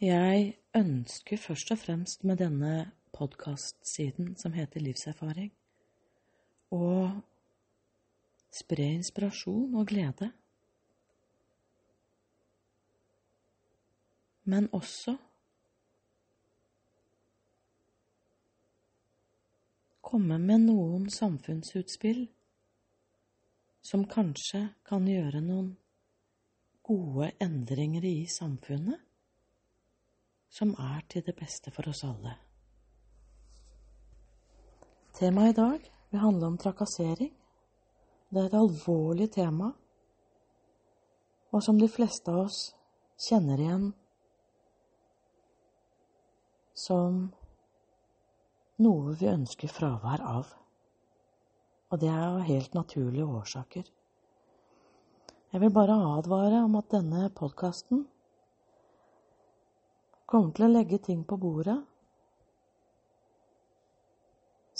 Jeg 0.00 0.54
ønsker 0.76 1.36
først 1.36 1.70
og 1.74 1.78
fremst 1.78 2.22
med 2.24 2.38
denne 2.40 2.92
podkastsiden 3.12 4.30
som 4.40 4.54
heter 4.56 4.80
Livserfaring, 4.80 5.50
å 6.72 6.86
spre 8.48 8.86
inspirasjon 8.94 9.74
og 9.76 9.90
glede. 9.90 10.30
Men 14.48 14.70
også 14.72 15.18
komme 20.00 20.40
med 20.40 20.64
noen 20.64 21.10
samfunnsutspill 21.12 22.24
som 23.84 24.08
kanskje 24.08 24.64
kan 24.88 25.04
gjøre 25.12 25.44
noen 25.44 25.70
gode 26.88 27.34
endringer 27.44 28.08
i 28.14 28.24
samfunnet 28.40 29.09
som 30.50 30.74
er 30.78 31.04
til 31.08 31.24
det 31.26 31.36
beste 31.38 31.70
for 31.74 31.88
oss 31.90 32.02
alle. 32.04 32.34
Temaet 35.14 35.54
i 35.54 35.58
dag 35.60 35.86
vil 36.10 36.22
handle 36.24 36.50
om 36.50 36.58
trakassering. 36.58 37.32
Det 38.30 38.42
er 38.42 38.50
et 38.50 38.58
alvorlig 38.58 39.30
tema, 39.34 39.72
og 41.50 41.62
som 41.66 41.78
de 41.78 41.88
fleste 41.90 42.30
av 42.30 42.44
oss 42.46 42.60
kjenner 43.20 43.58
igjen 43.58 43.88
som 46.80 47.24
noe 48.80 49.14
vi 49.18 49.28
ønsker 49.28 49.70
fravær 49.70 50.22
av. 50.24 50.52
Og 51.90 51.98
det 52.00 52.08
er 52.08 52.22
av 52.22 52.44
helt 52.46 52.76
naturlige 52.78 53.26
årsaker. 53.26 53.90
Jeg 55.50 55.60
vil 55.64 55.74
bare 55.74 55.98
advare 56.14 56.62
om 56.62 56.78
at 56.78 56.92
denne 56.94 57.26
podkasten 57.34 58.06
kommer 60.30 60.54
til 60.54 60.68
å 60.68 60.72
legge 60.72 61.00
ting 61.02 61.24
på 61.26 61.36
bordet 61.40 61.78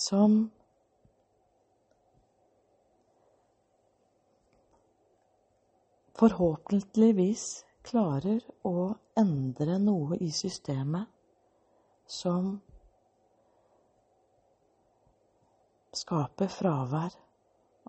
som 0.00 0.44
forhåpentligvis 6.20 7.44
klarer 7.90 8.44
å 8.68 8.92
endre 9.18 9.78
noe 9.82 10.18
i 10.20 10.30
systemet 10.34 11.08
som 12.10 12.52
skaper 15.96 16.50
fravær 16.52 17.16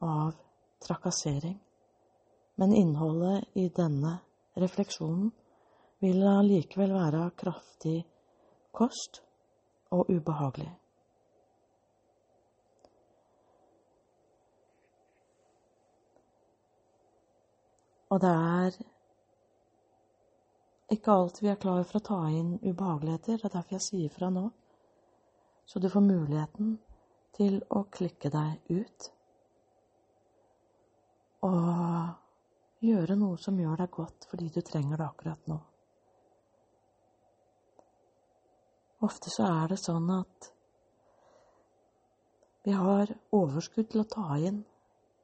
av 0.02 0.34
trakassering. 0.82 1.60
Men 2.56 2.74
innholdet 2.76 3.52
i 3.58 3.68
denne 3.76 4.18
refleksjonen 4.58 5.30
vil 6.02 6.24
allikevel 6.28 6.94
være 6.98 7.26
kraftig 7.38 8.00
kost 8.74 9.22
og 9.92 10.10
ubehagelig. 10.10 10.72
Og 18.12 18.20
det 18.20 18.32
er 18.32 18.80
ikke 20.92 21.14
alt 21.16 21.38
vi 21.40 21.48
er 21.48 21.60
klar 21.60 21.86
for 21.88 22.02
å 22.02 22.04
ta 22.04 22.20
inn 22.36 22.58
ubehageligheter. 22.60 23.38
Det 23.40 23.48
er 23.48 23.54
derfor 23.54 23.78
jeg 23.78 23.86
sier 23.86 24.12
fra 24.12 24.28
nå. 24.34 24.50
Så 25.64 25.80
du 25.80 25.88
får 25.90 26.04
muligheten 26.04 26.74
til 27.38 27.62
å 27.72 27.86
klikke 27.88 28.34
deg 28.34 28.74
ut. 28.76 29.08
Og 31.48 32.84
gjøre 32.84 33.16
noe 33.16 33.40
som 33.40 33.60
gjør 33.64 33.86
deg 33.86 33.96
godt 33.96 34.28
fordi 34.34 34.52
du 34.52 34.60
trenger 34.66 35.00
det 35.00 35.08
akkurat 35.08 35.48
nå. 35.48 35.62
Ofte 39.02 39.32
så 39.34 39.48
er 39.50 39.72
det 39.72 39.80
sånn 39.82 40.10
at 40.14 40.52
vi 42.62 42.74
har 42.78 43.10
overskudd 43.34 43.90
til 43.90 44.04
å 44.04 44.10
ta 44.10 44.36
inn 44.38 44.60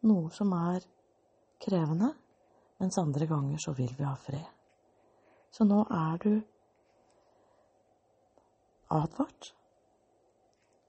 noe 0.10 0.32
som 0.34 0.54
er 0.58 0.86
krevende, 1.62 2.10
mens 2.82 2.98
andre 2.98 3.28
ganger 3.30 3.62
så 3.62 3.74
vil 3.78 3.94
vi 3.98 4.06
ha 4.06 4.16
fred. 4.18 4.48
Så 5.54 5.66
nå 5.66 5.84
er 5.94 6.18
du 6.24 6.32
advart. 8.94 9.54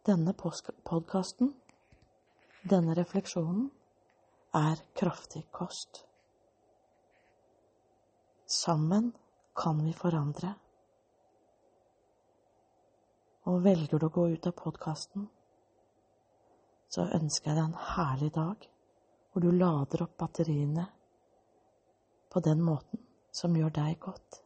Denne 0.09 0.33
podkasten, 0.33 1.53
denne 2.65 2.97
refleksjonen, 2.97 3.67
er 4.57 4.81
kraftig 4.97 5.45
kost. 5.53 6.07
Sammen 8.49 9.13
kan 9.53 9.85
vi 9.85 9.93
forandre. 9.93 10.55
Og 13.49 13.63
velger 13.65 13.99
du 13.99 14.07
å 14.07 14.13
gå 14.13 14.27
ut 14.35 14.47
av 14.47 14.53
podkasten, 14.59 15.29
så 16.93 17.07
ønsker 17.17 17.51
jeg 17.51 17.57
deg 17.57 17.65
en 17.65 17.87
herlig 17.95 18.29
dag 18.35 18.67
hvor 19.33 19.45
du 19.45 19.49
lader 19.53 20.05
opp 20.05 20.17
batteriene 20.21 20.85
på 22.33 22.43
den 22.45 22.61
måten 22.65 23.01
som 23.33 23.57
gjør 23.57 23.73
deg 23.79 23.97
godt. 24.03 24.41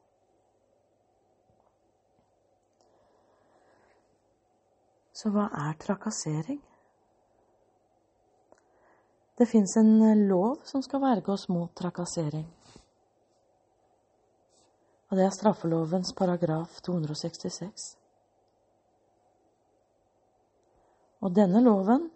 Så 5.23 5.31
hva 5.31 5.49
er 5.65 5.79
trakassering? 5.83 6.61
Det 9.39 9.47
fins 9.51 9.77
en 9.81 10.27
lov 10.29 10.63
som 10.69 10.83
skal 10.83 11.03
verge 11.03 11.33
oss 11.34 11.49
mot 11.51 11.71
trakassering. 11.79 12.47
Og 15.11 15.19
det 15.19 15.27
er 15.27 15.34
straffelovens 15.34 16.15
paragraf 16.17 16.81
266. 16.87 18.02
Og 21.22 21.34
denne 21.34 21.62
loven, 21.62 22.09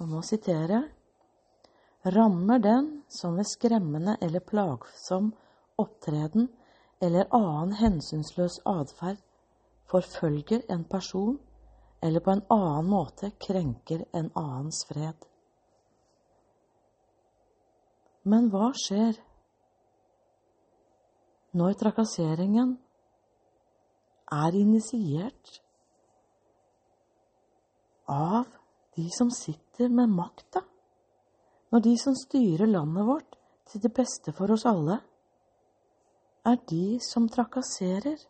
og 0.00 0.10
nå 0.10 0.20
siterer 0.26 0.74
jeg, 0.74 0.90
rammer 2.14 2.60
den 2.60 2.90
som 3.08 3.38
ved 3.38 3.48
skremmende 3.48 4.18
eller 4.20 4.44
plagsom 4.44 5.30
opptreden 5.80 6.50
eller 7.00 7.30
annen 7.32 7.72
hensynsløs 7.78 8.58
atferd 8.68 9.22
forfølger 9.88 10.66
en 10.68 10.84
person 10.84 11.38
eller 12.04 12.20
på 12.20 12.34
en 12.34 12.44
annen 12.52 12.90
måte 12.90 13.30
krenker 13.40 14.04
en 14.12 14.28
annens 14.36 14.84
fred. 14.88 15.16
Men 18.28 18.50
hva 18.52 18.70
skjer 18.76 19.16
når 21.56 21.76
trakasseringen 21.80 22.76
er 24.32 24.56
initiert 24.58 25.60
av 28.10 28.46
de 28.96 29.08
som 29.10 29.30
sitter 29.30 29.88
med 29.88 30.12
makta, 30.12 30.62
når 31.72 31.82
de 31.86 31.94
som 31.98 32.14
styrer 32.14 32.70
landet 32.70 33.06
vårt 33.06 33.36
til 33.70 33.82
det 33.82 33.90
beste 33.96 34.32
for 34.36 34.52
oss 34.54 34.66
alle, 34.68 35.00
er 36.44 36.60
de 36.68 37.00
som 37.02 37.26
trakasserer, 37.32 38.20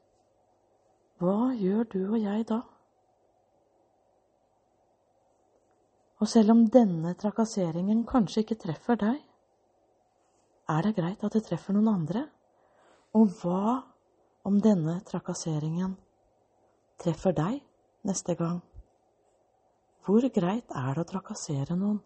hva 1.20 1.52
gjør 1.58 1.84
du 1.90 2.00
og 2.04 2.18
jeg 2.22 2.46
da? 2.48 2.60
Og 6.22 6.30
selv 6.30 6.54
om 6.54 6.62
denne 6.72 7.12
trakasseringen 7.20 8.04
kanskje 8.08 8.44
ikke 8.44 8.60
treffer 8.62 8.98
deg, 9.00 9.18
er 10.70 10.86
det 10.86 10.94
greit 10.96 11.24
at 11.26 11.34
det 11.36 11.44
treffer 11.44 11.76
noen 11.76 11.90
andre? 11.90 12.22
Og 13.18 13.34
hva 13.42 13.82
om 14.48 14.56
denne 14.64 14.96
trakasseringen 15.04 15.98
treffer 17.02 17.36
deg 17.36 17.60
neste 18.08 18.38
gang? 18.38 18.62
Hvor 20.04 20.26
greit 20.28 20.72
er 20.76 20.91
det 20.92 21.00
å 21.00 21.09
trakassere 21.09 21.76
noen? 21.81 22.03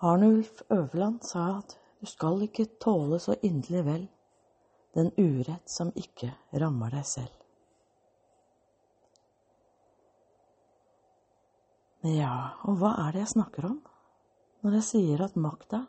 Arnulf 0.00 0.62
Øverland 0.72 1.24
sa 1.24 1.46
at 1.58 1.76
du 2.00 2.06
skal 2.08 2.42
ikke 2.44 2.66
tåle 2.80 3.18
så 3.20 3.36
inderlig 3.44 3.84
vel 3.84 4.04
den 4.96 5.10
urett 5.16 5.68
som 5.68 5.92
ikke 5.96 6.32
rammer 6.60 6.92
deg 6.96 7.08
selv. 7.08 7.36
Ja, 12.08 12.60
og 12.64 12.80
hva 12.80 12.94
er 13.06 13.12
det 13.12 13.26
jeg 13.26 13.34
snakker 13.34 13.70
om 13.72 13.80
når 14.64 14.78
jeg 14.78 14.88
sier 14.88 15.24
at 15.24 15.36
makta, 15.40 15.82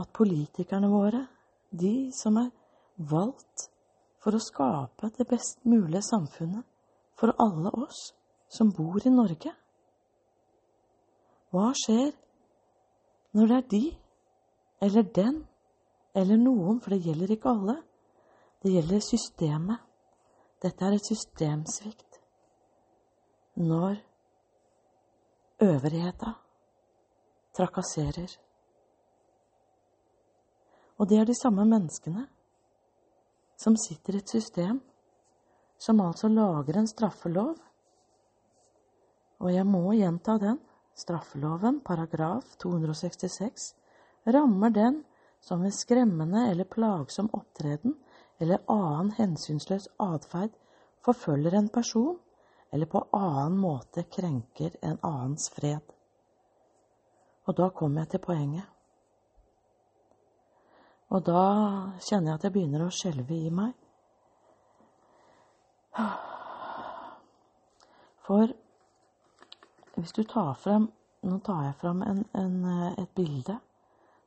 at 0.00 0.12
politikerne 0.16 0.88
våre, 0.88 1.26
de 1.70 2.10
som 2.16 2.36
er 2.40 2.50
valgt 2.96 3.68
for 4.24 4.36
å 4.36 4.40
skape 4.40 5.10
det 5.18 5.26
best 5.28 5.60
mulige 5.68 6.00
samfunnet 6.06 6.64
for 7.20 7.34
alle 7.44 7.70
oss 7.84 8.06
som 8.48 8.72
bor 8.72 9.04
i 9.04 9.12
Norge? 9.12 9.52
Hva 11.52 11.70
skjer 11.76 12.14
når 13.34 13.50
det 13.50 13.56
er 13.56 13.68
de, 13.70 13.82
eller 14.86 15.10
den, 15.14 15.42
eller 16.14 16.38
noen, 16.38 16.78
for 16.80 16.94
det 16.94 17.02
gjelder 17.04 17.34
ikke 17.34 17.50
alle, 17.50 17.76
det 18.62 18.72
gjelder 18.72 19.02
systemet. 19.02 19.80
Dette 20.62 20.86
er 20.86 20.94
et 20.96 21.08
systemsvikt. 21.08 22.20
Når 23.60 23.98
øvrigheta 25.62 26.32
trakasserer 27.54 28.32
Og 30.98 31.08
det 31.08 31.18
er 31.18 31.26
de 31.26 31.34
samme 31.34 31.64
menneskene 31.66 32.24
som 33.64 33.76
sitter 33.80 34.16
i 34.18 34.20
et 34.20 34.28
system 34.28 34.80
som 35.80 36.00
altså 36.04 36.28
lager 36.28 36.78
en 36.78 36.88
straffelov. 36.88 37.54
Og 39.40 39.50
jeg 39.52 39.66
må 39.68 39.92
gjenta 39.96 40.38
den. 40.40 40.60
Straffeloven, 40.94 41.80
paragraf 41.82 42.52
266, 42.62 43.64
rammer 44.30 44.70
den 44.70 45.00
som 45.42 45.64
ved 45.66 45.74
skremmende 45.74 46.44
eller 46.52 46.68
plagsom 46.70 47.32
opptreden 47.34 47.96
eller 48.38 48.62
annen 48.70 49.10
hensynsløs 49.16 49.88
atferd 49.98 50.54
forfølger 51.04 51.58
en 51.58 51.68
person 51.74 52.14
eller 52.70 52.86
på 52.86 53.02
annen 53.10 53.58
måte 53.58 54.06
krenker 54.06 54.78
en 54.82 55.00
annens 55.02 55.50
fred. 55.56 55.82
Og 57.44 57.58
da 57.58 57.68
kommer 57.74 58.04
jeg 58.04 58.14
til 58.14 58.24
poenget. 58.28 58.73
Og 61.08 61.26
da 61.26 61.42
kjenner 62.00 62.30
jeg 62.30 62.34
at 62.38 62.44
jeg 62.44 62.52
begynner 62.52 62.84
å 62.86 62.92
skjelve 62.94 63.36
i 63.36 63.50
meg. 63.54 63.74
For 68.24 68.54
hvis 69.94 70.12
du 70.12 70.22
tar 70.22 70.54
frem 70.58 70.90
Nå 71.24 71.38
tar 71.40 71.62
jeg 71.64 71.76
frem 71.80 72.02
en, 72.04 72.18
en, 72.36 72.56
et 73.00 73.08
bilde 73.16 73.54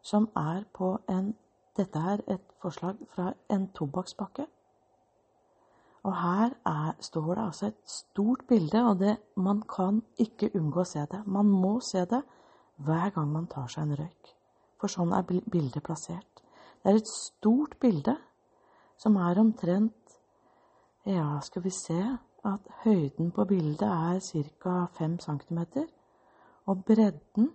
som 0.02 0.30
er 0.36 0.64
på 0.74 0.96
en 1.14 1.36
Dette 1.78 2.00
er 2.00 2.24
et 2.34 2.54
forslag 2.58 2.98
fra 3.14 3.28
en 3.54 3.68
tobakkspakke. 3.70 4.48
Og 6.04 6.16
her 6.16 6.56
er, 6.66 6.96
står 7.00 7.36
det 7.36 7.44
altså 7.44 7.68
et 7.68 7.78
stort 7.86 8.48
bilde, 8.50 8.82
og 8.90 9.00
det, 9.00 9.18
man 9.36 9.62
kan 9.62 10.02
ikke 10.18 10.50
unngå 10.56 10.82
å 10.82 10.90
se 10.90 11.04
det. 11.12 11.20
Man 11.26 11.46
må 11.46 11.76
se 11.86 12.02
det 12.10 12.24
hver 12.82 13.14
gang 13.14 13.30
man 13.30 13.46
tar 13.52 13.70
seg 13.70 13.84
en 13.84 14.00
røyk. 14.00 14.32
For 14.82 14.90
sånn 14.90 15.14
er 15.14 15.28
bildet 15.28 15.86
plassert. 15.86 16.27
Det 16.88 16.94
er 16.94 16.98
et 17.02 17.08
stort 17.08 17.74
bilde 17.80 18.14
som 18.96 19.16
er 19.20 19.40
omtrent 19.42 20.14
Ja, 21.06 21.40
skal 21.44 21.64
vi 21.64 21.70
se 21.70 21.98
at 22.46 22.70
høyden 22.84 23.32
på 23.32 23.44
bildet 23.46 23.82
er 23.88 24.20
ca. 24.24 24.86
5 24.94 25.20
cm, 25.20 25.60
og 26.66 26.86
bredden 26.86 27.52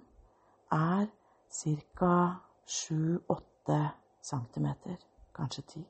er 0.72 1.06
ca. 1.48 2.34
7-8 2.68 3.80
cm, 4.22 4.66
kanskje 5.34 5.62
10. 5.62 5.86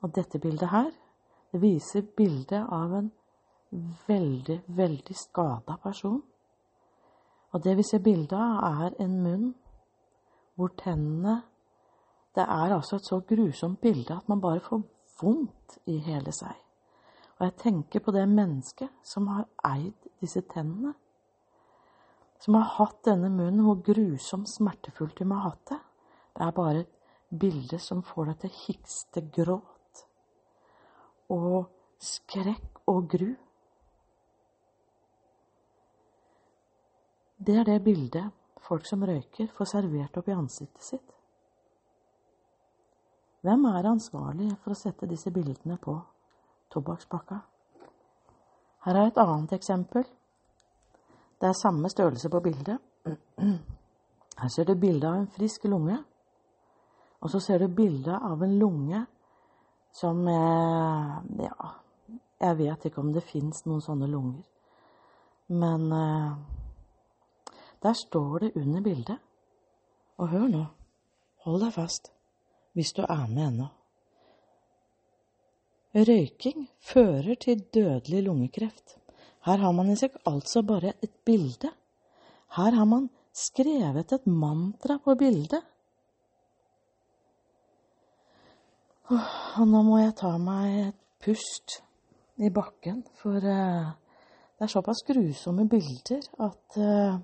Og 0.00 0.14
dette 0.14 0.38
bildet 0.38 0.68
her, 0.68 0.90
det 1.52 1.62
viser 1.62 2.02
bildet 2.16 2.66
av 2.68 2.92
en 2.92 3.12
veldig, 4.08 4.62
veldig 4.66 5.16
skada 5.16 5.80
person. 5.82 6.22
Og 7.52 7.64
det 7.64 7.76
vi 7.76 7.82
ser 7.82 8.04
bilde 8.04 8.36
av, 8.36 8.84
er 8.84 9.04
en 9.04 9.22
munn 9.22 9.54
hvor 10.54 10.76
tennene 10.76 11.42
Det 12.34 12.44
er 12.44 12.74
altså 12.74 12.96
et 12.96 13.08
så 13.08 13.20
grusomt 13.20 13.80
bilde 13.80 14.16
at 14.16 14.28
man 14.28 14.40
bare 14.40 14.60
får 14.60 14.82
vondt 15.20 15.78
i 15.86 15.98
hele 16.04 16.32
seg. 16.32 16.54
Og 17.38 17.46
jeg 17.46 17.56
tenker 17.62 18.02
på 18.02 18.12
det 18.14 18.26
mennesket 18.28 18.90
som 19.06 19.28
har 19.30 19.46
eid 19.66 20.08
disse 20.20 20.42
tennene. 20.50 20.94
Som 22.38 22.54
har 22.54 22.70
hatt 22.76 23.00
denne 23.06 23.30
munnen, 23.30 23.64
hvor 23.66 23.80
grusomt 23.82 24.50
smertefullt 24.50 25.18
de 25.18 25.26
må 25.26 25.38
ha 25.38 25.50
hatt 25.50 25.72
det. 25.72 25.80
Det 26.36 26.46
er 26.46 26.54
bare 26.54 26.84
et 26.84 27.38
bilde 27.40 27.78
som 27.82 28.02
får 28.06 28.30
deg 28.30 28.40
til 28.44 28.54
hikste 28.62 29.22
gråt 29.34 30.04
og 31.34 31.68
skrekk 32.02 32.82
og 32.88 33.08
gru. 33.10 33.28
Det 37.38 37.54
er 37.58 37.66
det 37.68 37.82
bildet 37.84 38.30
folk 38.66 38.86
som 38.86 39.04
røyker, 39.06 39.50
får 39.54 39.70
servert 39.70 40.16
opp 40.18 40.28
i 40.28 40.34
ansiktet 40.36 40.84
sitt. 40.84 41.17
Hvem 43.40 43.64
er 43.70 43.86
ansvarlig 43.86 44.48
for 44.64 44.74
å 44.74 44.78
sette 44.78 45.06
disse 45.06 45.30
bildene 45.30 45.76
på 45.78 45.94
tobakkspakka? 46.74 47.36
Her 48.86 48.98
er 48.98 49.10
et 49.10 49.20
annet 49.22 49.54
eksempel. 49.54 50.02
Det 51.38 51.46
er 51.46 51.54
samme 51.54 51.90
størrelse 51.92 52.30
på 52.32 52.40
bildet. 52.42 52.82
Her 54.38 54.50
ser 54.50 54.66
du 54.66 54.74
bilde 54.74 55.06
av 55.06 55.20
en 55.20 55.30
frisk 55.30 55.68
lunge. 55.70 56.00
Og 57.22 57.30
så 57.30 57.40
ser 57.42 57.62
du 57.62 57.68
bilde 57.74 58.14
av 58.14 58.42
en 58.42 58.58
lunge 58.58 59.04
som 59.94 60.26
eh, 60.28 61.46
Ja, 61.46 61.70
jeg 62.40 62.58
vet 62.58 62.90
ikke 62.90 63.02
om 63.02 63.14
det 63.14 63.26
fins 63.26 63.64
noen 63.66 63.82
sånne 63.82 64.10
lunger. 64.10 64.42
Men 65.54 65.88
eh, 65.94 66.36
der 67.86 67.98
står 68.02 68.38
det 68.38 68.54
under 68.58 68.82
bildet. 68.82 69.18
Og 70.18 70.30
hør 70.34 70.46
nå. 70.50 70.66
Hold 71.46 71.62
deg 71.62 71.74
fast 71.74 72.17
hvis 72.78 72.94
du 72.94 73.02
er 73.02 73.26
med 73.26 73.42
ennå. 73.42 73.66
Røyking 75.98 76.68
fører 76.84 77.34
til 77.42 77.64
dødelig 77.74 78.22
lungekreft. 78.22 78.94
Her 79.46 79.58
har 79.58 79.72
man 79.74 79.90
i 79.90 79.96
seg 79.98 80.14
altså 80.28 80.62
bare 80.62 80.92
et 81.02 81.14
bilde. 81.26 81.72
Her 82.54 82.76
har 82.76 82.86
man 82.86 83.08
skrevet 83.34 84.12
et 84.14 84.26
mantra 84.26 84.98
på 85.02 85.16
bildet. 85.18 85.64
Og 89.10 89.66
nå 89.66 89.82
må 89.82 89.98
jeg 89.98 90.14
ta 90.20 90.36
meg 90.38 90.78
et 90.90 91.00
pust 91.24 91.80
i 92.38 92.52
bakken, 92.54 93.00
for 93.18 93.42
uh, 93.42 93.90
det 94.54 94.68
er 94.68 94.70
såpass 94.70 95.02
grusomme 95.08 95.66
bilder 95.66 96.22
at 96.46 96.78
uh, 96.78 97.18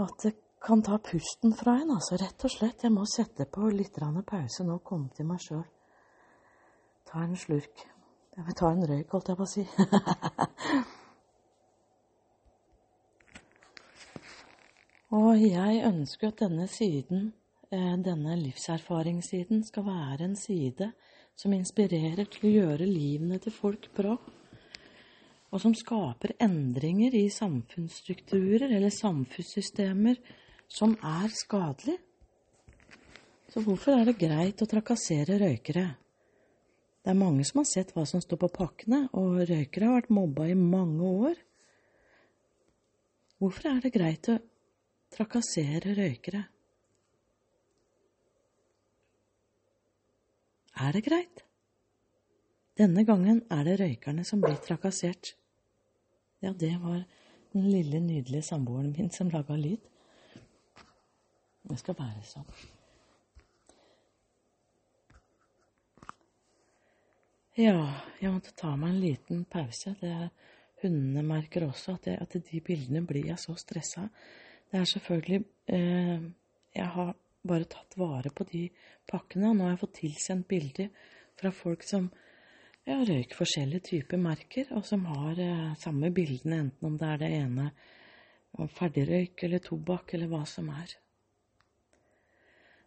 at 0.00 0.32
kan 0.60 0.82
ta 0.82 0.98
pusten 0.98 1.54
fra 1.56 1.72
en, 1.80 1.90
altså. 1.96 2.16
Rett 2.20 2.44
og 2.44 2.50
slett. 2.52 2.84
Jeg 2.84 2.92
må 2.92 3.04
sette 3.08 3.46
på 3.50 3.68
litt 3.72 3.96
pause 4.26 4.64
nå, 4.64 4.78
komme 4.84 5.08
til 5.16 5.26
meg 5.26 5.40
sjøl. 5.40 5.64
Ta 7.08 7.22
en 7.24 7.36
slurk. 7.36 7.86
Jeg 8.36 8.44
vil 8.46 8.54
ta 8.54 8.70
en 8.70 8.86
røyk, 8.86 9.10
holdt 9.10 9.28
jeg 9.28 9.36
på 9.36 9.42
å 9.42 9.46
si. 9.50 9.64
Og 15.10 15.40
jeg 15.42 15.84
ønsker 15.88 16.28
at 16.28 16.38
denne 16.44 16.66
siden, 16.70 17.32
eh, 17.72 17.96
denne 17.98 18.36
livserfaringssiden, 18.38 19.64
skal 19.66 19.84
være 19.88 20.24
en 20.28 20.36
side 20.38 20.92
som 21.34 21.52
inspirerer 21.56 22.24
til 22.30 22.46
å 22.46 22.52
gjøre 22.52 22.86
livene 22.86 23.38
til 23.42 23.52
folk 23.52 23.90
bra 23.96 24.14
og 25.50 25.58
som 25.62 25.74
skaper 25.74 26.36
endringer 26.42 27.14
i 27.18 27.24
samfunnsstrukturer 27.34 28.70
eller 28.70 28.92
samfunnssystemer 28.94 30.20
som 30.70 30.94
er 31.02 31.32
skadelig. 31.34 31.98
Så 33.50 33.62
hvorfor 33.64 33.98
er 33.98 34.06
det 34.06 34.20
greit 34.20 34.62
å 34.62 34.68
trakassere 34.70 35.40
røykere? 35.42 35.88
Det 37.00 37.10
er 37.10 37.18
mange 37.18 37.44
som 37.48 37.62
har 37.62 37.66
sett 37.66 37.90
hva 37.96 38.04
som 38.06 38.22
står 38.22 38.38
på 38.44 38.52
pakkene, 38.54 39.06
og 39.16 39.42
røykere 39.48 39.88
har 39.88 39.98
vært 39.98 40.14
mobba 40.14 40.46
i 40.50 40.56
mange 40.58 41.10
år. 41.26 41.42
Hvorfor 43.40 43.70
er 43.72 43.82
det 43.82 43.94
greit 43.94 44.30
å 44.30 44.38
trakassere 45.10 45.96
røykere? 45.96 46.44
Er 50.80 50.96
det 50.96 51.04
greit? 51.04 51.42
Denne 52.78 53.02
gangen 53.04 53.42
er 53.52 53.66
det 53.66 53.80
røykerne 53.80 54.22
som 54.24 54.40
blir 54.44 54.60
trakassert. 54.64 55.34
Ja, 56.40 56.52
det 56.52 56.76
var 56.80 57.02
den 57.52 57.66
lille, 57.66 57.98
nydelige 58.00 58.46
samboeren 58.46 58.94
min 58.96 59.10
som 59.12 59.32
laga 59.32 59.58
lyd. 59.58 59.82
Det 61.68 61.78
skal 61.80 61.96
være 61.98 62.22
sånn. 62.26 62.52
Ja, 67.60 67.82
jeg 68.22 68.32
måtte 68.32 68.54
ta 68.56 68.72
meg 68.78 68.94
en 68.94 69.02
liten 69.02 69.44
pause. 69.50 69.92
Det 70.00 70.30
hundene 70.80 71.24
merker 71.26 71.66
også 71.66 71.96
at, 71.98 72.06
det, 72.06 72.16
at 72.22 72.36
de 72.46 72.60
bildene 72.64 73.02
blir 73.06 73.26
jeg 73.32 73.42
så 73.42 73.56
stressa. 73.58 74.06
Det 74.70 74.78
er 74.80 74.88
selvfølgelig 74.88 75.40
eh, 75.74 76.28
Jeg 76.76 76.86
har 76.94 77.14
bare 77.42 77.66
tatt 77.68 77.96
vare 77.98 78.30
på 78.30 78.46
de 78.52 78.68
pakkene, 79.10 79.50
og 79.50 79.56
nå 79.56 79.66
har 79.66 79.74
jeg 79.74 79.82
fått 79.82 79.98
tilsendt 79.98 80.48
bilder 80.48 80.88
fra 81.40 81.50
folk 81.50 81.82
som 81.84 82.06
ja, 82.86 83.00
røyker 83.00 83.36
forskjellige 83.36 83.88
typer 83.90 84.20
merker, 84.22 84.70
og 84.76 84.86
som 84.86 85.04
har 85.10 85.40
eh, 85.42 85.72
samme 85.82 86.12
bildene, 86.14 86.62
enten 86.66 86.92
om 86.92 86.98
det 87.00 87.08
er 87.10 87.22
det 87.24 87.32
ene 87.40 87.70
ferdigrøyk 88.78 89.44
eller 89.46 89.62
tobakk 89.64 90.14
eller 90.16 90.30
hva 90.30 90.44
som 90.48 90.70
er. 90.74 90.94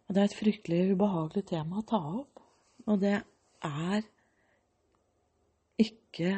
Og 0.04 0.14
det 0.14 0.20
er 0.20 0.28
et 0.28 0.36
fryktelig 0.36 0.80
ubehagelig 0.92 1.46
tema 1.48 1.80
å 1.80 1.86
ta 1.88 2.00
opp, 2.20 2.42
og 2.84 3.00
det 3.00 3.16
er 3.64 4.04
ikke 5.80 6.34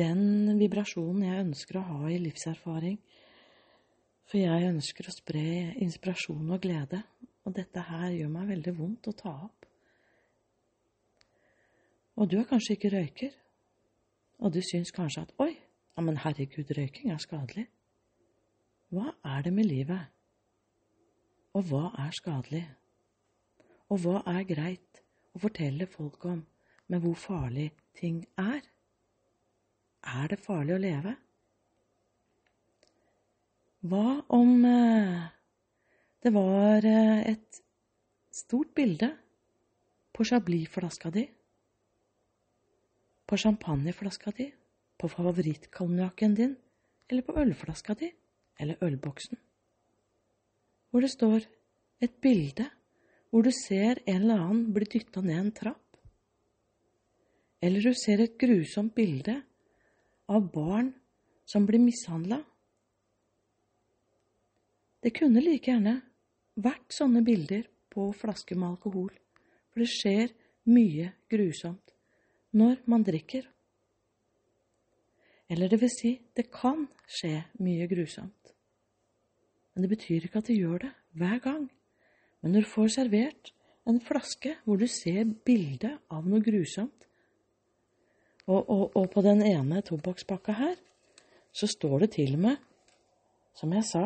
den 0.00 0.58
vibrasjonen 0.58 1.24
jeg 1.26 1.44
ønsker 1.44 1.78
å 1.80 1.86
ha 1.86 2.10
i 2.10 2.18
livserfaring. 2.20 2.98
For 4.30 4.38
jeg 4.38 4.68
ønsker 4.68 5.08
å 5.08 5.14
spre 5.14 5.46
inspirasjon 5.82 6.52
og 6.54 6.62
glede. 6.62 7.02
Og 7.48 7.56
dette 7.56 7.82
her 7.88 8.12
gjør 8.14 8.30
meg 8.34 8.52
veldig 8.52 8.74
vondt 8.76 9.08
å 9.10 9.16
ta 9.16 9.32
opp. 9.48 9.66
Og 12.20 12.28
du 12.28 12.36
er 12.38 12.48
kanskje 12.48 12.76
ikke 12.76 12.92
røyker, 12.92 13.32
og 14.44 14.52
du 14.52 14.60
syns 14.64 14.92
kanskje 14.92 15.24
at 15.24 15.32
oi, 15.40 15.54
ja, 15.56 16.02
men 16.04 16.18
herregud, 16.20 16.68
røyking 16.76 17.14
er 17.14 17.22
skadelig. 17.22 17.64
Hva 18.90 19.12
er 19.22 19.44
det 19.46 19.52
med 19.54 19.68
livet? 19.70 20.08
Og 21.54 21.68
hva 21.70 21.90
er 22.02 22.14
skadelig? 22.14 22.64
Og 23.90 24.02
hva 24.02 24.20
er 24.32 24.42
greit 24.48 25.02
å 25.34 25.42
fortelle 25.44 25.86
folk 25.90 26.24
om 26.26 26.40
med 26.90 27.04
hvor 27.04 27.14
farlig 27.18 27.68
ting 27.98 28.24
er? 28.34 28.64
Er 30.02 30.30
det 30.32 30.40
farlig 30.42 30.74
å 30.74 30.82
leve? 30.82 31.14
Hva 33.86 34.20
om 34.36 34.64
eh, 34.66 35.22
det 36.26 36.32
var 36.34 36.84
eh, 36.84 37.30
et 37.30 37.60
stort 38.34 38.74
bilde 38.74 39.12
på 40.12 40.26
chablis-flaska 40.26 41.12
di? 41.14 41.28
På 43.22 43.38
champagneflaska 43.38 44.34
di? 44.34 44.50
På 44.98 45.08
favorittkonjakken 45.08 46.34
din? 46.34 46.56
Eller 47.06 47.22
på 47.22 47.38
ølflaska 47.38 47.94
di? 47.94 48.10
Eller 48.60 48.76
ølboksen? 48.84 49.38
Hvor 50.90 51.00
det 51.00 51.10
står 51.12 51.46
et 52.04 52.20
bilde 52.20 52.66
hvor 53.30 53.46
du 53.46 53.50
ser 53.54 54.00
en 54.10 54.24
eller 54.24 54.42
annen 54.42 54.72
bli 54.74 54.88
dytta 54.90 55.22
ned 55.22 55.38
en 55.38 55.52
trapp? 55.54 55.98
Eller 57.62 57.84
du 57.84 57.94
ser 57.94 58.22
et 58.24 58.38
grusomt 58.40 58.94
bilde 58.94 59.36
av 60.30 60.48
barn 60.50 60.90
som 61.46 61.66
blir 61.66 61.82
mishandla? 61.82 62.40
Det 65.00 65.14
kunne 65.16 65.42
like 65.44 65.70
gjerne 65.70 66.00
vært 66.60 66.90
sånne 66.92 67.22
bilder 67.24 67.68
på 67.90 68.10
flasker 68.18 68.58
med 68.58 68.74
alkohol, 68.74 69.12
for 69.70 69.82
det 69.82 69.90
skjer 69.92 70.34
mye 70.70 71.12
grusomt 71.30 71.94
når 72.56 72.82
man 72.90 73.06
drikker. 73.06 73.46
Eller 75.50 75.68
det 75.68 75.80
vil 75.82 75.90
si, 75.90 76.12
det 76.36 76.46
kan 76.54 76.86
skje 77.10 77.40
mye 77.58 77.88
grusomt. 77.90 78.52
Men 79.74 79.82
det 79.84 79.90
betyr 79.90 80.26
ikke 80.26 80.42
at 80.42 80.50
det 80.50 80.58
gjør 80.58 80.84
det 80.84 80.90
hver 81.18 81.38
gang. 81.42 81.64
Men 82.40 82.54
når 82.54 82.64
du 82.64 82.70
får 82.70 82.92
servert 82.94 83.52
en 83.88 84.00
flaske 84.00 84.54
hvor 84.64 84.78
du 84.78 84.86
ser 84.86 85.26
bildet 85.46 85.98
av 86.10 86.26
noe 86.28 86.42
grusomt, 86.44 87.06
og, 88.50 88.62
og, 88.70 88.96
og 88.96 89.10
på 89.12 89.22
den 89.22 89.42
ene 89.46 89.82
tobakkspakka 89.86 90.54
her, 90.58 90.78
så 91.52 91.66
står 91.70 92.04
det 92.04 92.10
til 92.16 92.34
og 92.38 92.44
med, 92.46 92.56
som 93.58 93.72
jeg 93.74 93.86
sa, 93.86 94.04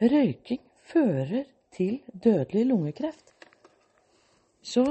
røyking 0.00 0.64
fører 0.88 1.44
til 1.76 2.00
dødelig 2.12 2.64
lungekreft. 2.68 3.32
Så 4.62 4.84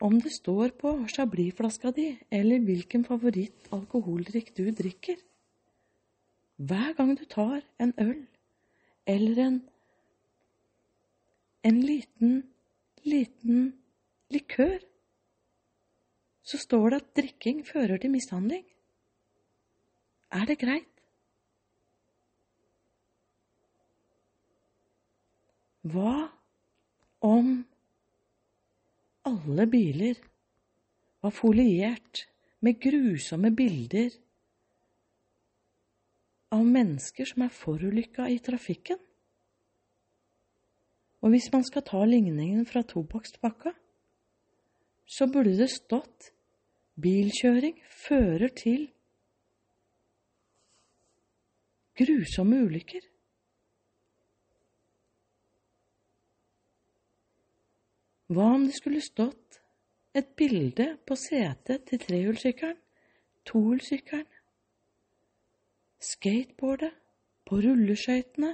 om 0.00 0.20
det 0.20 0.32
står 0.32 0.72
på 0.80 0.92
chablisflaska 1.12 1.92
di, 1.92 2.14
eller 2.30 2.62
hvilken 2.64 3.04
favoritt-alkoholdrikk 3.04 4.54
du 4.56 4.70
drikker 4.70 5.20
Hver 6.56 6.92
gang 6.96 7.14
du 7.16 7.24
tar 7.24 7.62
en 7.80 7.92
øl 7.98 8.26
eller 9.06 9.38
en, 9.42 9.56
en 11.64 11.80
liten, 11.80 12.42
liten 13.02 13.72
likør, 14.30 14.78
så 16.42 16.58
står 16.60 16.90
det 16.90 17.00
at 17.00 17.16
drikking 17.16 17.64
fører 17.66 17.96
til 17.98 18.12
mishandling. 18.12 18.64
Er 20.30 20.44
det 20.46 20.58
greit? 20.60 20.86
Hva 25.80 26.28
om 27.24 27.64
alle 29.30 29.66
biler 29.70 30.18
var 31.22 31.34
foliert 31.34 32.24
med 32.64 32.80
grusomme 32.82 33.52
bilder 33.56 34.10
av 36.54 36.64
mennesker 36.66 37.28
som 37.28 37.46
er 37.46 37.54
forulykka 37.54 38.26
i 38.32 38.40
trafikken? 38.42 38.98
Og 41.20 41.34
hvis 41.34 41.50
man 41.52 41.64
skal 41.66 41.84
ta 41.84 42.00
ligningen 42.08 42.64
fra 42.66 42.82
tobakkspakka, 42.82 43.74
så 45.10 45.26
burde 45.28 45.56
det 45.58 45.68
stått 45.72 46.30
bilkjøring 47.00 47.76
fører 48.06 48.52
til 48.56 48.86
grusomme 52.00 52.62
ulykker. 52.64 53.04
Hva 58.30 58.52
om 58.54 58.62
det 58.68 58.76
skulle 58.76 59.02
stått 59.02 59.58
et 60.14 60.28
bilde 60.38 60.84
på 61.06 61.16
setet 61.18 61.88
til 61.88 61.98
trehjulssykkelen, 61.98 62.76
tohjulssykkelen, 63.50 64.26
skateboardet, 65.98 66.92
på 67.50 67.56
rulleskøytene? 67.64 68.52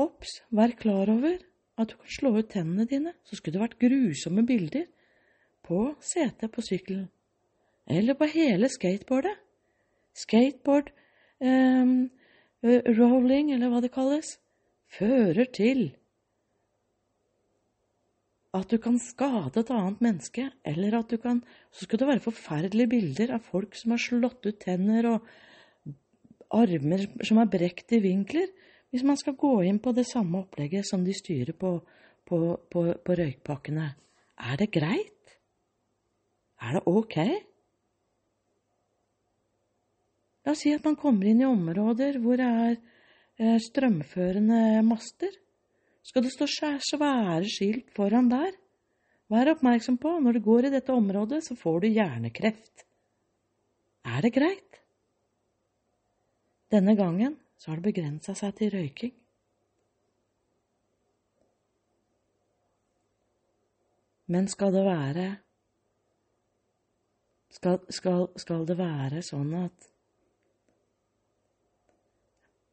Obs, 0.00 0.38
vær 0.48 0.72
klar 0.80 1.12
over 1.12 1.36
at 1.76 1.90
du 1.90 1.98
kan 1.98 2.14
slå 2.16 2.32
ut 2.38 2.48
tennene 2.54 2.86
dine, 2.88 3.12
så 3.28 3.36
skulle 3.36 3.58
det 3.58 3.64
vært 3.66 3.76
grusomme 3.82 4.46
bilder 4.48 4.86
på 5.68 5.82
setet 6.00 6.52
på 6.54 6.64
sykkelen, 6.64 7.10
eller 7.84 8.16
på 8.16 8.30
hele 8.32 8.72
skateboardet. 8.72 9.36
Skateboard, 10.16 10.88
um, 11.44 12.08
rolling, 12.64 13.52
eller 13.52 13.68
hva 13.68 13.84
det 13.84 13.92
kalles 13.92 14.38
fører 14.94 15.48
til 15.54 15.86
at 18.54 18.70
du 18.70 18.78
kan 18.78 19.00
skade 19.02 19.64
et 19.64 19.70
annet 19.74 20.02
menneske, 20.04 20.44
eller 20.64 21.00
at 21.00 21.10
du 21.10 21.16
kan 21.18 21.42
Så 21.72 21.84
skal 21.84 21.98
det 21.98 22.08
være 22.08 22.22
forferdelige 22.22 22.88
bilder 22.88 23.34
av 23.34 23.40
folk 23.42 23.74
som 23.74 23.90
har 23.90 23.98
slått 23.98 24.46
ut 24.46 24.60
tenner 24.62 25.08
og 25.10 25.26
armer 26.54 27.08
som 27.26 27.40
er 27.42 27.50
brekt 27.50 27.92
i 27.92 27.98
vinkler, 27.98 28.46
hvis 28.90 29.02
man 29.02 29.18
skal 29.18 29.34
gå 29.34 29.56
inn 29.66 29.80
på 29.82 29.90
det 29.92 30.06
samme 30.06 30.44
opplegget 30.44 30.86
som 30.86 31.02
de 31.04 31.14
styrer 31.14 31.52
på, 31.58 31.80
på, 32.24 32.38
på, 32.70 32.84
på 32.94 33.16
røykpakkene. 33.18 33.88
Er 34.38 34.56
det 34.60 34.70
greit? 34.70 35.34
Er 36.62 36.78
det 36.78 36.84
ok? 36.86 37.16
La 40.44 40.52
oss 40.52 40.62
si 40.62 40.70
at 40.76 40.84
man 40.86 40.94
kommer 41.00 41.26
inn 41.26 41.42
i 41.42 41.48
områder 41.48 42.20
hvor 42.22 42.38
det 42.38 42.46
er 42.46 42.78
strømførende 43.38 44.82
master. 44.86 45.32
Skal 46.04 46.22
det 46.22 46.32
stå 46.34 46.46
svære 46.46 47.44
skilt 47.48 47.90
foran 47.96 48.30
der? 48.30 48.52
Vær 49.32 49.50
oppmerksom 49.54 49.96
på 49.98 50.18
når 50.20 50.36
du 50.36 50.44
går 50.44 50.68
i 50.68 50.74
dette 50.74 50.92
området, 50.92 51.40
så 51.46 51.56
får 51.56 51.80
du 51.80 51.86
hjernekreft. 51.88 52.84
Er 54.04 54.20
det 54.20 54.34
greit? 54.34 54.80
Denne 56.70 56.94
gangen 56.96 57.38
så 57.56 57.70
har 57.70 57.80
det 57.80 57.88
begrensa 57.88 58.34
seg 58.36 58.52
til 58.58 58.72
røyking. 58.74 59.14
Men 64.26 64.48
skal 64.48 64.72
det 64.72 64.84
være 64.86 65.26
skal, 67.54 67.80
skal, 67.92 68.28
skal 68.40 68.64
det 68.68 68.76
være 68.78 69.20
sånn 69.24 69.52
at 69.64 69.93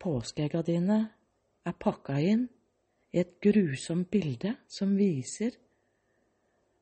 påskeegga 0.02 0.64
dine 0.66 1.00
er 1.66 1.78
pakka 1.78 2.18
inn 2.20 2.48
i 3.14 3.22
et 3.22 3.38
grusomt 3.44 4.10
bilde 4.12 4.56
som 4.72 4.96
viser 4.98 5.58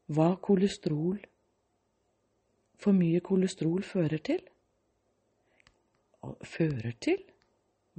hva 0.09 0.31
kolesterol, 0.41 1.19
for 2.79 2.95
mye 2.95 3.19
kolesterol, 3.21 3.83
fører 3.83 4.21
til. 4.23 4.39
Fører 6.47 6.95
til? 7.03 7.19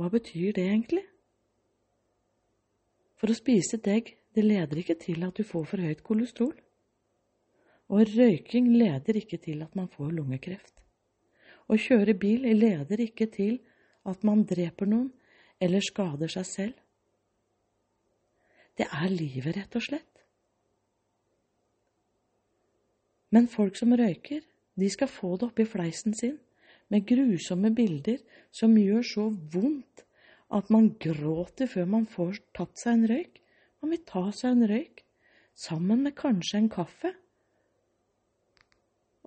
Hva 0.00 0.08
betyr 0.10 0.56
det 0.56 0.64
egentlig? 0.64 1.04
For 3.20 3.30
å 3.30 3.36
spise 3.36 3.78
degg, 3.84 4.14
det 4.34 4.46
leder 4.46 4.80
ikke 4.80 4.96
til 4.98 5.22
at 5.26 5.36
du 5.36 5.44
får 5.44 5.66
for 5.68 5.84
høyt 5.84 6.02
kolesterol. 6.06 6.56
Og 7.90 8.14
røyking 8.16 8.70
leder 8.72 9.18
ikke 9.20 9.38
til 9.42 9.62
at 9.66 9.76
man 9.76 9.90
får 9.92 10.14
lungekreft. 10.16 10.76
Å 11.68 11.76
kjøre 11.78 12.16
bil 12.18 12.46
leder 12.56 13.02
ikke 13.04 13.28
til 13.30 13.58
at 14.08 14.22
man 14.24 14.44
dreper 14.48 14.88
noen 14.88 15.10
eller 15.60 15.84
skader 15.84 16.30
seg 16.32 16.46
selv. 16.48 16.76
Det 18.78 18.86
er 18.88 19.10
livet, 19.12 19.56
rett 19.56 19.76
og 19.76 19.84
slett. 19.84 20.06
Men 23.30 23.50
folk 23.50 23.76
som 23.78 23.92
røyker, 23.94 24.40
de 24.74 24.88
skal 24.90 25.10
få 25.10 25.36
det 25.36 25.50
oppi 25.50 25.66
fleisen 25.68 26.16
sin 26.16 26.38
med 26.90 27.04
grusomme 27.06 27.70
bilder 27.74 28.18
som 28.54 28.74
gjør 28.78 29.04
så 29.06 29.26
vondt 29.52 30.04
at 30.50 30.70
man 30.74 30.88
gråter 30.98 31.70
før 31.70 31.86
man 31.86 32.08
får 32.10 32.40
tatt 32.56 32.80
seg 32.80 32.96
en 32.96 33.08
røyk. 33.12 33.36
Man 33.80 33.92
vil 33.94 34.02
ta 34.08 34.24
seg 34.34 34.56
en 34.56 34.68
røyk 34.70 35.04
sammen 35.54 36.02
med 36.06 36.16
kanskje 36.18 36.58
en 36.58 36.70
kaffe. 36.72 37.12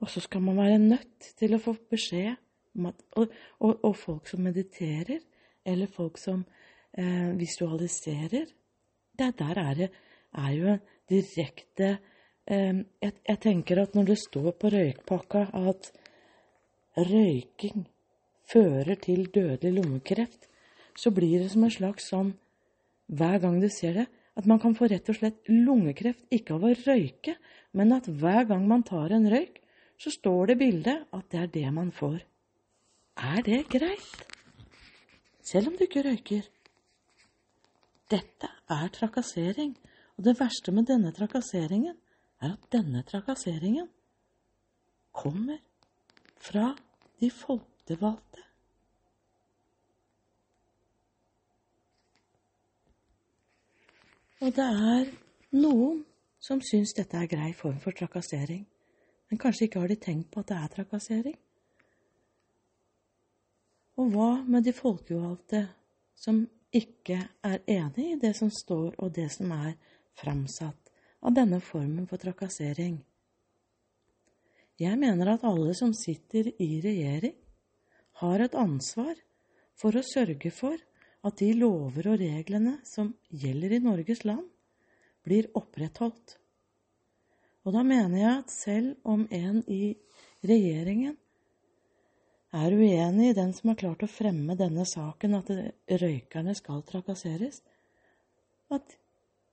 Og 0.03 0.09
så 0.11 0.23
skal 0.25 0.43
man 0.43 0.59
være 0.59 0.81
nødt 0.81 1.31
til 1.39 1.55
å 1.55 1.61
få 1.63 1.77
beskjed 1.93 2.35
Og, 2.73 3.33
og, 3.59 3.95
folk 3.95 4.27
som 4.27 4.41
mediterer, 4.41 5.19
eller 5.65 5.87
folk 5.87 6.17
som 6.17 6.41
eh, 6.97 7.29
visualiserer 7.37 8.47
det 9.13 9.29
Der 9.37 9.59
er 9.61 9.75
det 9.77 9.89
er 10.33 10.51
jo 10.57 10.77
direkte 11.09 11.97
eh, 12.47 12.81
jeg, 13.01 13.13
jeg, 13.27 13.39
tenker 13.39 13.83
at 13.83 13.95
når 13.95 14.09
det 14.09 14.17
står 14.17 14.51
på 14.57 14.71
røykpakka 14.73 15.43
at 15.53 15.91
røyking 16.97 17.85
fører 18.49 18.95
til 18.95 19.29
dødelig 19.33 19.73
lungekreft, 19.77 20.49
så 20.97 21.11
blir 21.11 21.39
det 21.39 21.51
som 21.51 21.63
en 21.63 21.73
slags 21.73 22.09
sånn 22.09 22.33
hver 23.13 23.39
gang 23.43 23.61
du 23.61 23.69
ser 23.69 23.93
det, 24.01 24.07
at 24.33 24.49
man 24.49 24.59
kan 24.59 24.75
få 24.75 24.89
rett 24.89 25.09
og 25.09 25.17
slett 25.17 25.49
lungekreft 25.49 26.25
ikke 26.33 26.57
av 26.57 26.65
å 26.65 26.73
røyke, 26.73 27.35
men 27.77 27.93
at 27.93 28.09
hver 28.09 28.47
gang 28.49 28.65
man 28.69 28.85
tar 28.85 29.13
en 29.13 29.29
røyk, 29.29 29.59
så 30.01 30.11
står 30.13 30.51
det 30.51 30.59
bildet 30.61 31.05
at 31.13 31.27
det 31.31 31.41
er 31.41 31.51
det 31.53 31.69
man 31.73 31.91
får. 31.93 32.21
Er 33.17 33.41
det 33.45 33.65
greit? 33.69 34.25
Selv 35.41 35.67
om 35.67 35.73
du 35.77 35.83
ikke 35.85 36.03
røyker. 36.05 36.47
Dette 38.11 38.49
er 38.69 38.87
trakassering, 38.93 39.75
og 40.17 40.23
det 40.23 40.39
verste 40.39 40.71
med 40.71 40.87
denne 40.89 41.11
trakasseringen 41.11 41.95
er 42.41 42.53
at 42.53 42.71
denne 42.71 43.03
trakasseringen 43.03 43.87
kommer 45.13 45.57
fra 46.37 46.73
de 47.19 47.29
folkevalgte. 47.31 48.43
Og 54.43 54.51
det 54.51 54.65
er 54.65 55.11
noen 55.55 56.03
som 56.43 56.59
syns 56.59 56.91
dette 56.97 57.15
er 57.15 57.29
grei 57.31 57.53
form 57.55 57.79
for 57.79 57.95
trakassering, 57.95 58.65
men 59.29 59.39
kanskje 59.39 59.69
ikke 59.69 59.79
har 59.79 59.87
de 59.93 59.95
tenkt 59.95 60.31
på 60.33 60.43
at 60.43 60.49
det 60.51 60.57
er 60.57 60.73
trakassering. 60.73 61.37
Og 63.99 64.09
hva 64.13 64.29
med 64.49 64.65
de 64.65 64.73
folkevalgte 64.73 65.67
som 66.17 66.41
ikke 66.73 67.19
er 67.45 67.59
enig 67.69 68.05
i 68.13 68.19
det 68.21 68.33
som 68.37 68.49
står 68.49 68.95
og 68.97 69.11
det 69.13 69.29
som 69.33 69.51
er 69.53 69.75
framsatt 70.17 70.89
av 71.23 71.35
denne 71.37 71.59
formen 71.61 72.07
for 72.09 72.21
trakassering? 72.21 72.97
Jeg 74.81 74.97
mener 74.97 75.35
at 75.35 75.45
alle 75.45 75.75
som 75.77 75.93
sitter 75.93 76.49
i 76.57 76.81
regjering, 76.81 77.35
har 78.21 78.41
et 78.41 78.55
ansvar 78.57 79.13
for 79.77 79.95
å 79.97 80.05
sørge 80.05 80.49
for 80.53 80.77
at 81.25 81.39
de 81.39 81.51
lover 81.57 82.11
og 82.11 82.21
reglene 82.21 82.79
som 82.87 83.13
gjelder 83.29 83.77
i 83.77 83.81
Norges 83.83 84.23
land, 84.25 84.45
blir 85.23 85.49
opprettholdt. 85.57 86.37
Og 87.63 87.75
da 87.75 87.83
mener 87.87 88.17
jeg 88.19 88.39
at 88.41 88.53
selv 88.53 89.07
om 89.07 89.23
en 89.31 89.61
i 89.71 89.95
regjeringen 90.43 91.15
er 92.53 92.75
uenig 92.77 93.31
i 93.31 93.37
den 93.37 93.53
som 93.55 93.71
har 93.71 93.79
klart 93.79 94.03
å 94.05 94.09
fremme 94.11 94.55
denne 94.57 94.85
saken, 94.85 95.39
at 95.39 95.49
røykerne 96.01 96.53
skal 96.57 96.83
trakasseres, 96.85 97.61
at, 98.73 98.95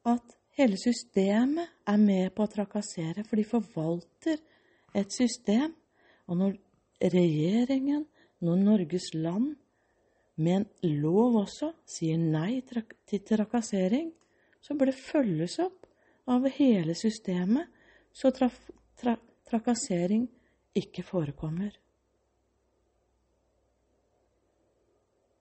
at 0.09 0.37
hele 0.59 0.77
systemet 0.81 1.73
er 1.89 2.01
med 2.01 2.35
på 2.37 2.45
å 2.45 2.53
trakassere, 2.53 3.25
for 3.25 3.41
de 3.41 3.47
forvalter 3.49 4.41
et 4.97 5.13
system. 5.15 5.73
Og 6.31 6.39
når 6.39 6.57
regjeringen, 7.01 8.05
når 8.45 8.63
Norges 8.65 9.11
land 9.17 9.55
med 10.41 10.61
en 10.61 10.97
lov 11.03 11.43
også 11.43 11.73
sier 11.89 12.21
nei 12.21 12.61
til 12.65 13.25
trakassering, 13.29 14.11
så 14.61 14.77
bør 14.77 14.93
det 14.93 15.01
følges 15.01 15.59
opp 15.65 15.89
av 16.31 16.47
hele 16.55 16.95
systemet, 16.97 17.69
så 18.13 18.33
traf, 18.35 18.57
tra 19.01 19.17
trakassering 19.51 20.29
ikke 20.79 21.03
forekommer. 21.03 21.73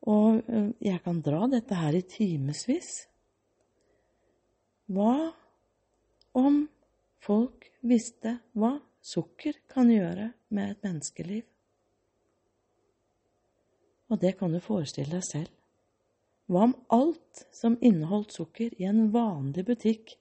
Og 0.07 0.39
eh, 0.47 0.71
jeg 0.85 1.01
kan 1.03 1.19
dra 1.25 1.45
dette 1.51 1.75
her 1.75 1.97
i 1.97 2.05
timevis. 2.07 2.91
Hva 4.89 5.29
om 6.39 6.63
folk 7.21 7.67
visste 7.85 8.37
hva 8.57 8.77
sukker 9.05 9.59
kan 9.69 9.91
gjøre 9.91 10.31
med 10.55 10.75
et 10.75 10.85
menneskeliv? 10.87 11.43
Og 14.09 14.21
det 14.21 14.37
kan 14.39 14.53
du 14.53 14.61
forestille 14.63 15.11
deg 15.13 15.25
selv. 15.27 15.51
Hva 16.49 16.63
om 16.65 16.73
alt 16.95 17.43
som 17.53 17.77
inneholdt 17.85 18.33
sukker 18.33 18.73
i 18.81 18.87
en 18.89 19.11
vanlig 19.13 19.67
butikk, 19.67 20.15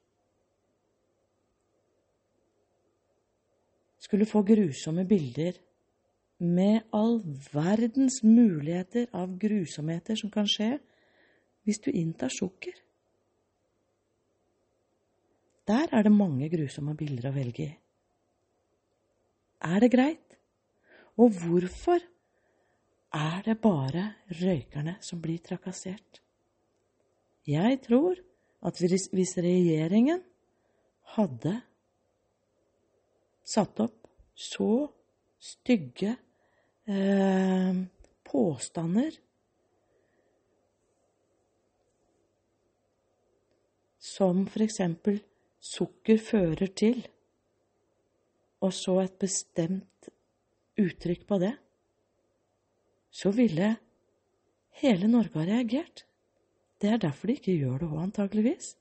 skulle 3.98 4.28
få 4.28 4.42
grusomme 4.46 5.04
bilder 5.08 5.56
med 6.38 6.86
all 6.94 7.18
verdens 7.52 8.22
muligheter 8.22 9.08
av 9.12 9.38
grusomheter 9.38 10.18
som 10.18 10.30
kan 10.30 10.46
skje 10.48 10.76
hvis 11.66 11.82
du 11.84 11.90
inntar 11.90 12.32
sukker? 12.32 12.76
Der 15.68 15.90
er 15.92 16.06
det 16.06 16.14
mange 16.14 16.48
grusomme 16.48 16.94
bilder 16.96 17.28
å 17.28 17.34
velge 17.34 17.66
i. 17.66 17.72
Er 19.68 19.82
det 19.82 19.90
greit? 19.92 20.38
Og 21.18 21.34
hvorfor 21.34 22.00
er 23.14 23.42
det 23.44 23.60
bare 23.60 24.14
røykerne 24.28 24.96
som 25.00 25.20
blir 25.22 25.38
trakassert. 25.38 26.20
Jeg 27.46 27.80
tror 27.86 28.18
at 28.62 28.80
hvis 28.80 29.36
regjeringen 29.38 30.20
hadde 31.16 31.54
satt 33.44 33.80
opp 33.80 34.10
så 34.34 34.88
stygge 35.40 36.16
eh, 36.88 37.80
påstander 38.24 39.16
som 44.18 44.46
f.eks. 44.48 44.80
sukker 45.60 46.18
fører 46.22 46.72
til, 46.74 47.04
og 48.64 48.72
så 48.74 48.98
et 49.04 49.18
bestemt 49.20 50.08
uttrykk 50.78 51.26
på 51.28 51.38
det, 51.42 51.54
så 53.10 53.30
ville 53.34 53.74
hele 54.82 55.10
Norge 55.10 55.38
ha 55.38 55.46
reagert. 55.46 56.04
Det 56.78 56.90
er 56.90 57.00
derfor 57.02 57.28
de 57.28 57.38
ikke 57.38 57.56
gjør 57.58 57.80
det 57.82 57.88
òg, 57.88 58.02
antageligvis. 58.02 58.74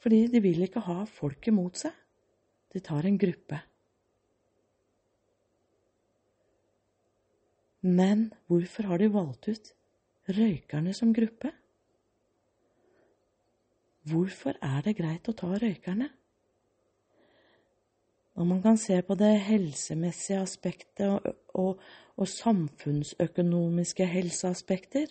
Fordi 0.00 0.26
de 0.32 0.40
vil 0.42 0.62
ikke 0.64 0.82
ha 0.86 1.02
folket 1.08 1.54
mot 1.54 1.76
seg. 1.76 1.94
De 2.70 2.80
tar 2.80 3.06
en 3.06 3.18
gruppe. 3.18 3.58
Men 7.80 8.30
hvorfor 8.46 8.90
har 8.90 9.00
de 9.00 9.08
valgt 9.12 9.48
ut 9.48 9.72
røykerne 10.28 10.92
som 10.94 11.14
gruppe? 11.16 11.52
Hvorfor 14.10 14.56
er 14.64 14.82
det 14.84 14.96
greit 14.98 15.28
å 15.28 15.36
ta 15.36 15.52
røykerne? 15.54 16.08
Når 18.36 18.46
man 18.48 18.60
kan 18.62 18.78
se 18.80 19.00
på 19.04 19.16
det 19.20 19.32
helsemessige 19.44 20.40
aspektet 20.40 21.08
og, 21.08 21.34
og, 21.54 21.80
og 22.16 22.28
samfunnsøkonomiske 22.28 24.06
helseaspekter. 24.06 25.10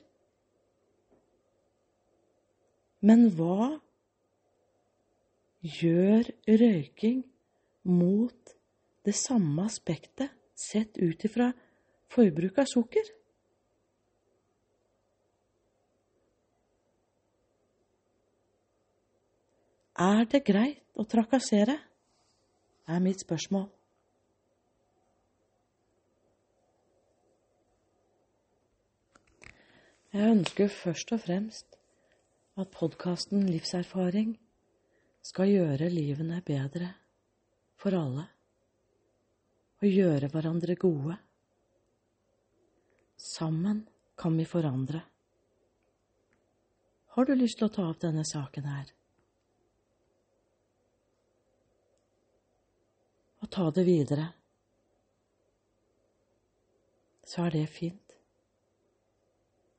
Men 3.06 3.28
hva 3.36 3.76
gjør 5.62 6.32
røyking 6.48 7.22
mot 7.90 8.56
det 9.06 9.16
samme 9.16 9.66
aspektet 9.68 10.34
sett 10.58 10.98
ut 10.98 11.24
ifra 11.28 11.52
forbruk 12.14 12.60
av 12.62 12.70
sukker? 12.70 13.12
Er 20.00 20.26
det 20.32 20.46
greit 20.48 20.84
å 20.96 21.04
trakassere? 21.04 21.76
er 22.90 23.02
mitt 23.04 23.22
spørsmål. 23.22 23.68
Jeg 30.10 30.32
ønsker 30.34 30.72
først 30.74 31.12
og 31.14 31.22
fremst 31.22 31.76
at 32.58 32.72
podkasten 32.74 33.46
Livserfaring 33.46 34.34
skal 35.22 35.52
gjøre 35.52 35.92
livene 35.94 36.40
bedre 36.48 36.90
for 37.78 37.94
alle 37.94 38.26
og 39.80 39.86
gjøre 39.88 40.32
hverandre 40.34 40.76
gode. 40.76 41.16
Sammen 43.20 43.84
kan 44.16 44.38
vi 44.38 44.46
forandre. 44.48 45.02
Har 47.16 47.26
du 47.28 47.36
lyst 47.36 47.60
til 47.60 47.68
å 47.68 47.74
ta 47.74 47.88
opp 47.92 48.00
denne 48.00 48.24
saken 48.24 48.68
her? 48.70 48.94
Og 53.44 53.50
ta 53.52 53.70
det 53.76 53.84
videre, 53.88 54.30
så 57.28 57.46
er 57.48 57.60
det 57.60 57.68
fint 57.72 58.10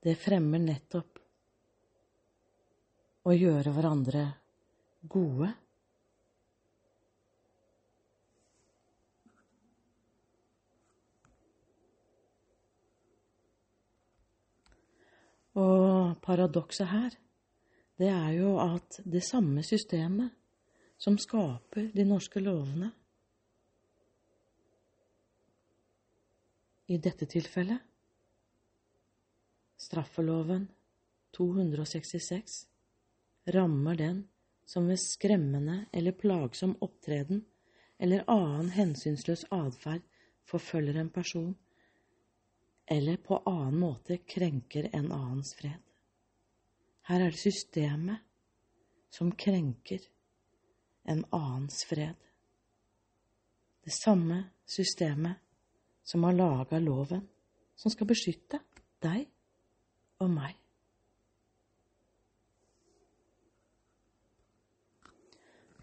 det 0.01 0.15
fremmer 0.17 0.63
nettopp 0.63 1.19
å 3.29 3.35
gjøre 3.37 3.73
hverandre 3.77 4.23
gode. 5.13 5.51
Og 15.61 16.17
paradokset 16.25 16.89
her, 16.89 17.17
det 18.01 18.09
er 18.09 18.33
jo 18.39 18.55
at 18.63 19.01
det 19.05 19.23
samme 19.27 19.63
systemet 19.67 20.33
som 21.01 21.19
skaper 21.21 21.91
de 21.95 22.05
norske 22.09 22.41
lovene, 22.41 22.93
i 26.91 26.97
dette 26.99 27.27
tilfellet 27.31 27.79
Straffeloven 29.81 30.65
266 31.37 32.57
rammer 33.55 33.95
den 34.01 34.19
som 34.67 34.89
ved 34.91 34.99
skremmende 34.99 35.85
eller 35.95 36.17
plagsom 36.19 36.75
opptreden 36.83 37.45
eller 38.01 38.27
annen 38.31 38.73
hensynsløs 38.75 39.47
atferd 39.55 40.03
forfølger 40.51 40.99
en 41.01 41.13
person, 41.15 41.55
eller 42.91 43.17
på 43.17 43.39
annen 43.47 43.79
måte 43.79 44.17
krenker 44.17 44.89
en 44.93 45.13
annens 45.13 45.55
fred. 45.55 45.79
Her 47.07 47.23
er 47.23 47.31
det 47.31 47.39
systemet 47.39 48.19
som 49.15 49.31
krenker 49.33 50.03
en 51.11 51.23
annens 51.31 51.85
fred. 51.87 52.19
Det 53.87 53.95
samme 53.95 54.43
systemet 54.67 55.39
som 56.03 56.27
har 56.27 56.35
laga 56.35 56.83
loven, 56.83 57.23
som 57.79 57.95
skal 57.95 58.11
beskytte 58.11 58.59
deg 59.03 59.23
og 60.21 60.35
meg. 60.35 60.59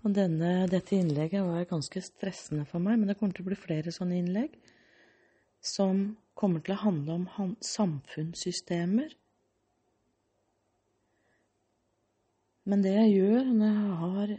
Og 0.03 0.13
denne, 0.15 0.67
dette 0.71 0.95
innlegget 0.99 1.43
var 1.43 1.71
ganske 1.71 2.03
stressende 2.03 2.67
for 2.67 2.83
meg, 2.83 2.99
men 2.99 3.09
det 3.09 3.17
kommer 3.19 3.35
til 3.35 3.47
å 3.47 3.49
bli 3.49 3.59
flere 3.59 3.95
sånne 3.95 4.19
innlegg 4.21 4.53
som 5.63 6.09
kommer 6.37 6.61
til 6.63 6.75
å 6.75 6.83
handle 6.83 7.17
om 7.41 7.55
samfunnssystemer. 7.65 9.13
Men 12.67 12.83
det 12.83 12.93
jeg 12.97 13.13
gjør 13.15 13.53
når 13.57 13.67
jeg 13.67 13.99
har 14.01 14.33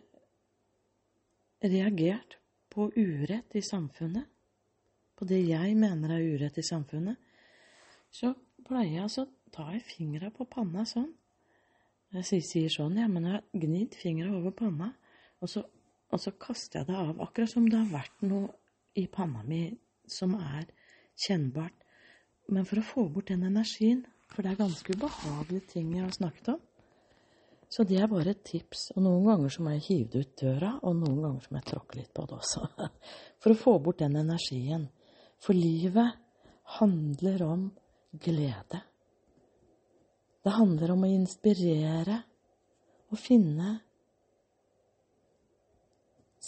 reagert 1.72 2.36
på 2.70 2.90
urett 2.94 3.56
i 3.56 3.62
samfunnet, 3.64 4.26
på 5.18 5.26
det 5.26 5.40
jeg 5.48 5.74
mener 5.74 6.12
er 6.14 6.26
urett 6.36 6.60
i 6.60 6.66
samfunnet, 6.66 7.16
så 8.14 8.30
pleier 8.68 8.92
jeg 8.92 9.06
altså 9.06 9.24
å 9.24 9.54
ta 9.54 9.66
fingra 9.82 10.30
på 10.34 10.46
panna 10.50 10.84
sånn. 10.86 11.10
Jeg 12.14 12.44
sier 12.46 12.70
sånn, 12.72 12.96
ja, 13.00 13.08
men 13.10 13.26
jeg 13.26 13.34
har 13.34 13.64
gnidd 13.64 13.96
fingra 13.98 14.30
over 14.36 14.54
panna. 14.56 14.92
Og 15.42 15.50
så, 15.50 15.64
og 16.08 16.22
så 16.22 16.32
kaster 16.40 16.80
jeg 16.80 16.88
det 16.88 16.96
av, 16.96 17.18
akkurat 17.24 17.52
som 17.52 17.66
det 17.68 17.80
har 17.80 17.90
vært 17.92 18.24
noe 18.28 18.52
i 18.98 19.06
panna 19.12 19.42
mi 19.46 19.62
som 20.08 20.36
er 20.38 20.68
kjennbart. 21.18 21.87
Men 22.48 22.64
for 22.68 22.80
å 22.80 22.86
få 22.86 23.04
bort 23.12 23.28
den 23.28 23.44
energien, 23.48 24.04
for 24.32 24.44
det 24.44 24.52
er 24.52 24.62
ganske 24.62 24.94
ubehagelige 24.96 25.72
ting 25.74 25.92
jeg 25.96 26.04
har 26.04 26.14
snakket 26.16 26.52
om. 26.54 26.60
Så 27.68 27.84
det 27.84 27.98
er 28.00 28.08
bare 28.08 28.32
et 28.32 28.44
tips. 28.48 28.90
Og 28.96 29.02
noen 29.04 29.26
ganger 29.28 29.52
så 29.52 29.64
må 29.64 29.74
jeg 29.74 29.84
hive 29.88 30.12
det 30.12 30.22
ut 30.24 30.36
døra, 30.40 30.70
og 30.80 30.96
noen 30.96 31.18
ganger 31.24 31.44
så 31.44 31.52
må 31.52 31.60
jeg 31.60 31.68
tråkke 31.68 31.98
litt 32.00 32.12
på 32.16 32.24
det 32.28 32.38
også. 32.38 32.68
For 33.42 33.52
å 33.52 33.60
få 33.60 33.74
bort 33.84 34.00
den 34.00 34.16
energien. 34.16 34.86
For 35.44 35.56
livet 35.56 36.16
handler 36.78 37.44
om 37.44 37.66
glede. 38.24 38.80
Det 40.44 40.54
handler 40.56 40.94
om 40.94 41.04
å 41.04 41.10
inspirere 41.12 42.22
og 43.12 43.20
finne 43.20 43.74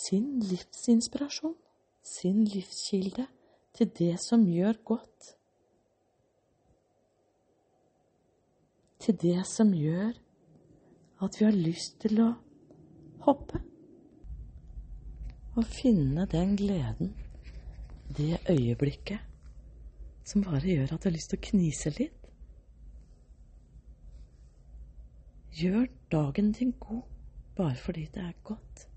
sin 0.00 0.38
livsinspirasjon, 0.40 1.56
sin 2.00 2.40
livskilde, 2.48 3.26
til 3.76 3.90
det 3.98 4.14
som 4.22 4.46
gjør 4.48 4.80
godt. 4.94 5.34
Til 9.00 9.16
det 9.22 9.46
som 9.48 9.72
gjør 9.72 10.12
at 11.24 11.36
vi 11.38 11.44
har 11.44 11.56
lyst 11.56 12.00
til 12.02 12.20
å 12.24 12.28
hoppe. 13.24 13.60
Og 15.56 15.64
finne 15.66 16.26
den 16.30 16.54
gleden, 16.56 17.14
det 18.16 18.38
øyeblikket, 18.50 19.18
som 20.24 20.44
bare 20.44 20.68
gjør 20.68 20.94
at 20.94 21.02
du 21.02 21.08
har 21.08 21.16
lyst 21.16 21.32
til 21.32 21.40
å 21.40 21.46
knise 21.48 21.94
litt. 21.96 22.28
Gjør 25.60 25.88
dagen 26.12 26.52
din 26.56 26.76
god 26.80 27.02
bare 27.56 27.76
fordi 27.76 28.06
det 28.14 28.22
er 28.22 28.36
godt. 28.44 28.89